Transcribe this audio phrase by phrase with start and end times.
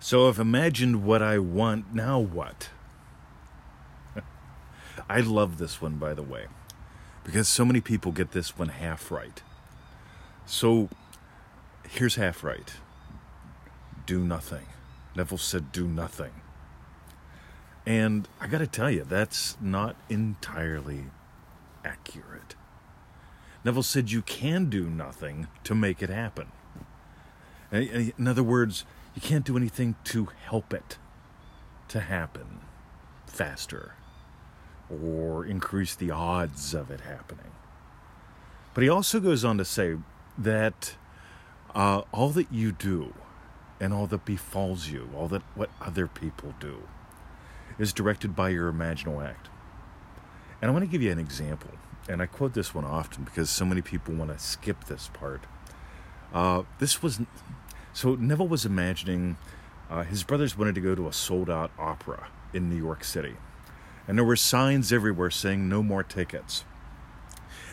[0.00, 2.70] So I've imagined what I want, now what?
[5.10, 6.46] I love this one, by the way,
[7.22, 9.42] because so many people get this one half right.
[10.46, 10.88] So
[11.86, 12.72] here's half right
[14.06, 14.66] do nothing.
[15.14, 16.32] Neville said, do nothing.
[17.86, 21.04] And I got to tell you, that's not entirely
[21.84, 22.56] accurate.
[23.64, 26.48] Neville said you can do nothing to make it happen.
[27.70, 28.84] In other words,
[29.14, 30.98] you can't do anything to help it
[31.88, 32.60] to happen
[33.26, 33.94] faster
[34.90, 37.52] or increase the odds of it happening.
[38.74, 39.96] But he also goes on to say
[40.38, 40.96] that
[41.74, 43.14] uh, all that you do
[43.80, 46.82] and all that befalls you, all that what other people do,
[47.78, 49.48] is directed by your imaginal act.
[50.60, 51.70] And I want to give you an example,
[52.08, 55.44] and I quote this one often because so many people want to skip this part.
[56.32, 57.20] Uh, this was
[57.92, 59.36] so Neville was imagining
[59.90, 63.36] uh, his brothers wanted to go to a sold out opera in New York City,
[64.06, 66.64] and there were signs everywhere saying no more tickets.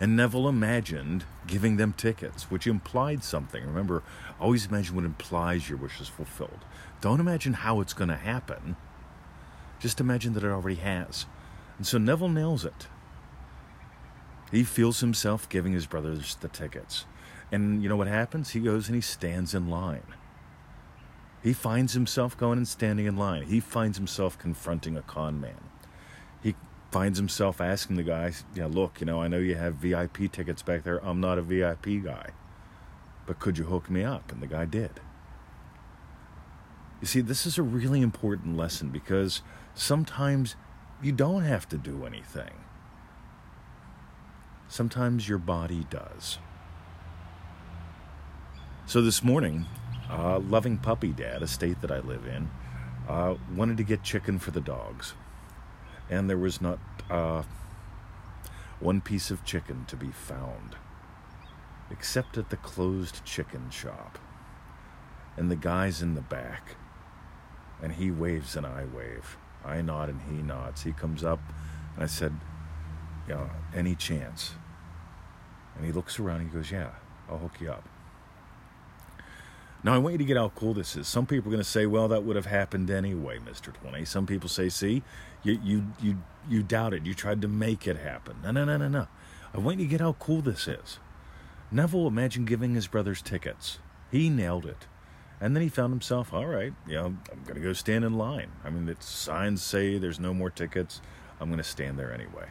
[0.00, 3.64] And Neville imagined giving them tickets, which implied something.
[3.64, 4.02] Remember,
[4.40, 6.64] always imagine what implies your wish is fulfilled.
[7.00, 8.76] Don't imagine how it's going to happen.
[9.78, 11.26] Just imagine that it already has.
[11.78, 12.88] And so Neville nails it.
[14.50, 17.04] He feels himself giving his brothers the tickets.
[17.52, 18.50] And you know what happens?
[18.50, 20.02] He goes and he stands in line.
[21.42, 23.42] He finds himself going and standing in line.
[23.42, 25.68] He finds himself confronting a con man.
[26.42, 26.54] He
[26.90, 30.62] finds himself asking the guy, yeah, look, you know, I know you have VIP tickets
[30.62, 31.04] back there.
[31.04, 32.30] I'm not a VIP guy.
[33.26, 34.32] But could you hook me up?
[34.32, 35.00] And the guy did.
[37.02, 39.42] You see, this is a really important lesson because
[39.74, 40.56] sometimes
[41.02, 42.54] you don't have to do anything.
[44.68, 46.38] Sometimes your body does.
[48.84, 49.66] So this morning,
[50.10, 52.50] uh, loving puppy dad, a state that I live in,
[53.08, 55.14] uh, wanted to get chicken for the dogs.
[56.10, 57.44] And there was not uh,
[58.80, 60.76] one piece of chicken to be found,
[61.90, 64.18] except at the closed chicken shop.
[65.36, 66.76] And the guy's in the back,
[67.80, 69.38] and he waves and I wave.
[69.64, 70.82] I nod and he nods.
[70.82, 71.40] He comes up,
[71.94, 72.34] and I said,
[73.28, 74.54] "Yeah, any chance?"
[75.76, 76.40] And he looks around.
[76.40, 76.90] And he goes, "Yeah,
[77.30, 77.88] I'll hook you up."
[79.84, 81.08] Now, I want you to get how cool this is.
[81.08, 83.72] Some people are going to say, well, that would have happened anyway, Mr.
[83.72, 84.04] 20.
[84.04, 85.02] Some people say, see,
[85.42, 87.04] you, you, you, you doubted.
[87.06, 88.36] You tried to make it happen.
[88.44, 89.08] No, no, no, no, no.
[89.52, 91.00] I want you to get how cool this is.
[91.72, 93.78] Neville imagined giving his brothers tickets.
[94.10, 94.86] He nailed it.
[95.40, 98.16] And then he found himself, all right, you know, I'm going to go stand in
[98.16, 98.52] line.
[98.64, 101.00] I mean, the signs say there's no more tickets.
[101.40, 102.46] I'm going to stand there anyway.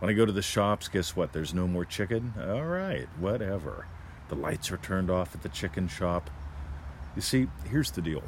[0.00, 1.32] When I go to the shops, guess what?
[1.32, 2.34] There's no more chicken.
[2.36, 3.86] All right, whatever.
[4.28, 6.30] The lights are turned off at the chicken shop.
[7.16, 8.22] You see, here's the deal.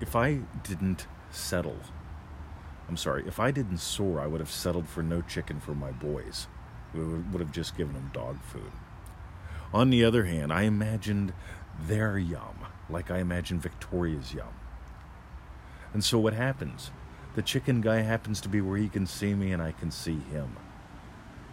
[0.00, 1.78] If I didn't settle,
[2.88, 5.92] I'm sorry, if I didn't soar, I would have settled for no chicken for my
[5.92, 6.46] boys.
[6.94, 8.72] We would have just given them dog food.
[9.72, 11.34] On the other hand, I imagined
[11.80, 14.48] their yum like I imagined Victoria's yum.
[15.92, 16.90] And so what happens?
[17.34, 20.18] The chicken guy happens to be where he can see me and I can see
[20.18, 20.56] him.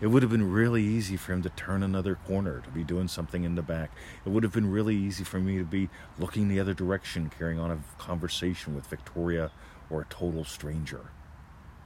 [0.01, 3.07] It would have been really easy for him to turn another corner, to be doing
[3.07, 3.91] something in the back.
[4.25, 5.89] It would have been really easy for me to be
[6.19, 9.51] looking the other direction, carrying on a conversation with Victoria
[9.89, 11.11] or a total stranger.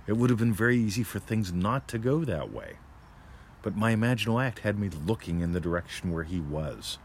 [0.08, 2.78] It would have been very easy for things not to go that way.
[3.62, 6.98] But my imaginal act had me looking in the direction where he was.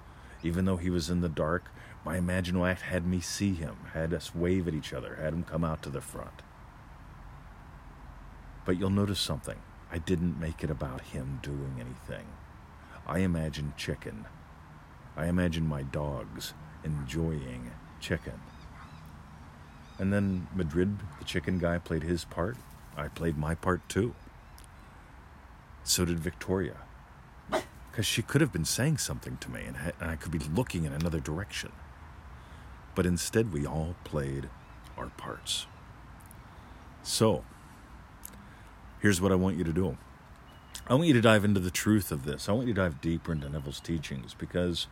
[0.42, 1.65] Even though he was in the dark,
[2.03, 5.44] my imaginal act had me see him, had us wave at each other, had him
[5.44, 6.42] come out to the front.
[8.65, 9.59] But you'll notice something.
[9.94, 12.27] I didn't make it about him doing anything.
[13.06, 14.25] I imagined chicken.
[15.16, 18.41] I imagined my dogs enjoying chicken.
[20.00, 22.56] And then Madrid, the chicken guy, played his part.
[22.97, 24.16] I played my part too.
[25.84, 26.78] So did Victoria.
[27.93, 30.93] Because she could have been saying something to me and, I could be looking in
[30.93, 31.71] another direction.
[32.97, 34.50] But instead, we all played
[34.98, 35.68] our parts.
[37.04, 37.45] So,
[39.00, 39.96] here's what I want you to do.
[40.86, 42.48] I want you to dive into the truth of this.
[42.48, 44.86] I want you to dive deeper into Neville's teachings because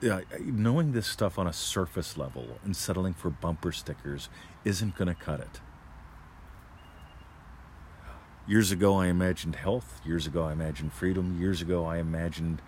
[0.00, 4.28] yeah, knowing this stuff on a surface level and settling for bumper stickers
[4.64, 5.60] isn't going to cut it.
[8.46, 10.00] Years ago, I imagined health.
[10.04, 11.40] Years ago, I imagined freedom.
[11.40, 12.62] Years ago, I imagined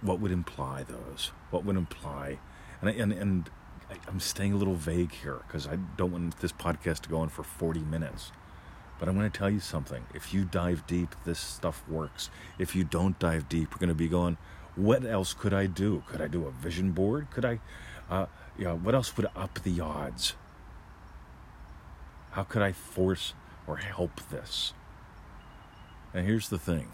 [0.00, 1.32] what would imply those.
[1.50, 2.38] What would imply,
[2.80, 3.50] and and and
[4.06, 7.28] I'm staying a little vague here because I don't want this podcast to go on
[7.28, 8.30] for 40 minutes.
[8.98, 10.04] But I'm going to tell you something.
[10.14, 12.30] If you dive deep, this stuff works.
[12.58, 14.36] If you don't dive deep, we're going to be going,
[14.76, 16.02] what else could I do?
[16.06, 17.30] Could I do a vision board?
[17.30, 17.60] Could I
[18.10, 18.26] Uh,
[18.58, 20.34] yeah, what else would up the odds?
[22.32, 23.32] How could I force
[23.66, 24.74] or help this?
[26.12, 26.92] And here's the thing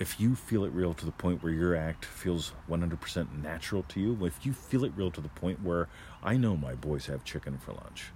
[0.00, 4.00] if you feel it real to the point where your act feels 100% natural to
[4.00, 5.88] you, if you feel it real to the point where
[6.22, 8.06] I know my boys have chicken for lunch,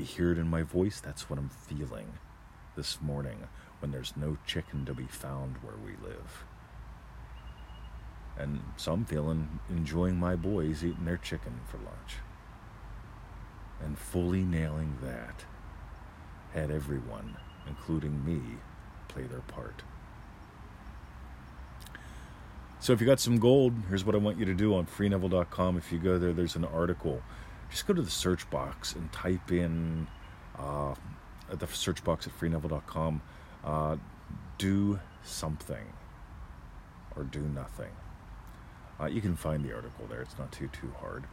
[0.00, 2.14] you hear it in my voice, that's what I'm feeling
[2.74, 3.48] this morning
[3.80, 6.44] when there's no chicken to be found where we live.
[8.38, 12.16] And so I'm feeling enjoying my boys eating their chicken for lunch.
[13.82, 15.44] And fully nailing that
[16.54, 17.36] had everyone,
[17.66, 18.40] including me,
[19.08, 19.82] play their part.
[22.78, 25.76] So if you got some gold, here's what I want you to do on freeneville.com.
[25.76, 27.22] If you go there, there's an article.
[27.70, 30.06] Just go to the search box and type in
[30.58, 30.94] uh,
[31.50, 33.22] the search box at freeneville.com,
[33.64, 33.96] uh,
[34.58, 35.86] do something
[37.16, 37.90] or do nothing.
[39.00, 40.20] Uh, you can find the article there.
[40.20, 41.24] It's not too too hard.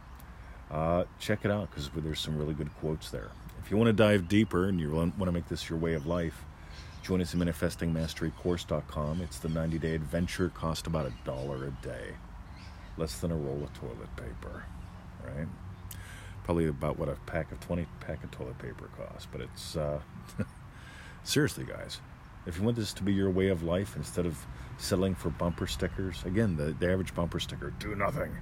[0.70, 3.30] Uh, check it out because there's some really good quotes there.
[3.62, 6.06] If you want to dive deeper and you want to make this your way of
[6.06, 6.44] life,
[7.02, 9.20] join us at manifestingmasterycourse.com.
[9.22, 12.14] It's the 90 day adventure, cost about a dollar a day,
[12.96, 14.64] less than a roll of toilet paper,
[15.24, 15.48] right?
[16.48, 20.00] Probably about what a pack of 20 pack of toilet paper costs, but it's uh,
[21.22, 22.00] seriously, guys.
[22.46, 24.46] If you want this to be your way of life instead of
[24.78, 28.34] settling for bumper stickers, again, the, the average bumper sticker, do nothing,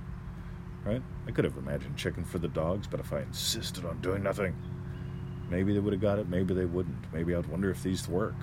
[0.85, 1.03] right?
[1.26, 4.55] I could have imagined chicken for the dogs, but if I insisted on doing nothing,
[5.50, 7.12] maybe they would have got it, maybe they wouldn't.
[7.12, 8.37] Maybe I'd wonder if these work.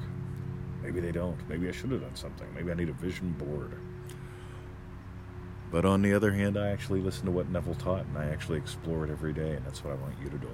[0.81, 1.39] Maybe they don't.
[1.47, 2.53] Maybe I should have done something.
[2.53, 3.71] Maybe I need a vision board.
[5.73, 8.59] But on the other hand, I actually listen to what Neville taught and I actually
[8.59, 10.47] explore it every day, and that's what I want you to do.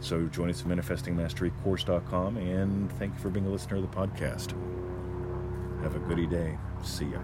[0.00, 4.50] So join us at manifestingmasterycourse.com and thank you for being a listener of the podcast.
[5.82, 6.58] Have a goody day.
[6.82, 7.18] See ya.